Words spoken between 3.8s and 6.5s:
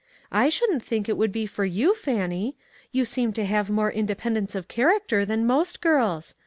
independence of character than most girls.